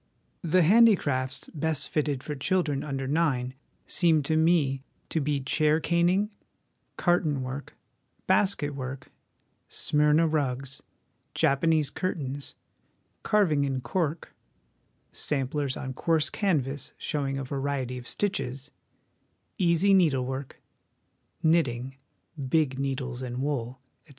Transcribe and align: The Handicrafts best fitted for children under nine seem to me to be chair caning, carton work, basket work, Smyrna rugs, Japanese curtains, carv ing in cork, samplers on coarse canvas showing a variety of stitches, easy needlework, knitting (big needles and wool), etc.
The 0.41 0.63
Handicrafts 0.63 1.47
best 1.53 1.87
fitted 1.87 2.23
for 2.23 2.33
children 2.33 2.83
under 2.83 3.05
nine 3.07 3.53
seem 3.85 4.23
to 4.23 4.35
me 4.35 4.81
to 5.09 5.21
be 5.21 5.39
chair 5.41 5.79
caning, 5.79 6.31
carton 6.97 7.43
work, 7.43 7.75
basket 8.25 8.73
work, 8.73 9.11
Smyrna 9.69 10.27
rugs, 10.27 10.81
Japanese 11.35 11.91
curtains, 11.91 12.55
carv 13.23 13.51
ing 13.51 13.63
in 13.63 13.79
cork, 13.81 14.33
samplers 15.11 15.77
on 15.77 15.93
coarse 15.93 16.31
canvas 16.31 16.93
showing 16.97 17.37
a 17.37 17.43
variety 17.43 17.99
of 17.99 18.07
stitches, 18.07 18.71
easy 19.59 19.93
needlework, 19.93 20.59
knitting 21.43 21.95
(big 22.49 22.79
needles 22.79 23.21
and 23.21 23.37
wool), 23.39 23.79
etc. 23.97 24.09